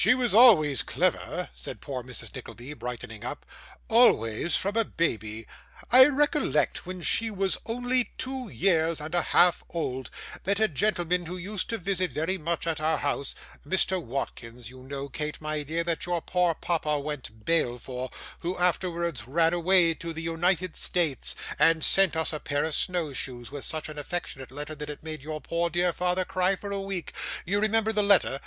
'She 0.03 0.15
always 0.33 0.33
was 0.33 0.81
clever,' 0.81 1.47
said 1.53 1.79
poor 1.79 2.01
Mrs. 2.01 2.33
Nickleby, 2.35 2.73
brightening 2.73 3.23
up, 3.23 3.45
'always, 3.87 4.55
from 4.55 4.75
a 4.75 4.83
baby. 4.83 5.45
I 5.91 6.07
recollect 6.07 6.87
when 6.87 7.01
she 7.01 7.29
was 7.29 7.59
only 7.67 8.11
two 8.17 8.49
years 8.49 8.99
and 8.99 9.13
a 9.13 9.21
half 9.21 9.63
old, 9.69 10.09
that 10.43 10.59
a 10.59 10.67
gentleman 10.67 11.27
who 11.27 11.37
used 11.37 11.69
to 11.69 11.77
visit 11.77 12.11
very 12.11 12.39
much 12.39 12.65
at 12.65 12.81
our 12.81 12.97
house 12.97 13.35
Mr 13.63 14.01
Watkins, 14.03 14.71
you 14.71 14.81
know, 14.81 15.07
Kate, 15.07 15.39
my 15.39 15.61
dear, 15.61 15.83
that 15.83 16.07
your 16.07 16.19
poor 16.23 16.55
papa 16.55 16.99
went 16.99 17.45
bail 17.45 17.77
for, 17.77 18.09
who 18.39 18.57
afterwards 18.57 19.27
ran 19.27 19.53
away 19.53 19.93
to 19.93 20.13
the 20.13 20.23
United 20.23 20.75
States, 20.75 21.35
and 21.59 21.83
sent 21.85 22.15
us 22.15 22.33
a 22.33 22.39
pair 22.39 22.63
of 22.63 22.73
snow 22.73 23.13
shoes, 23.13 23.51
with 23.51 23.63
such 23.63 23.87
an 23.87 23.99
affectionate 23.99 24.49
letter 24.49 24.73
that 24.73 24.89
it 24.89 25.03
made 25.03 25.21
your 25.21 25.39
poor 25.41 25.69
dear 25.69 25.93
father 25.93 26.25
cry 26.25 26.55
for 26.55 26.71
a 26.71 26.81
week. 26.81 27.13
You 27.45 27.59
remember 27.59 27.93
the 27.93 28.01
letter? 28.01 28.39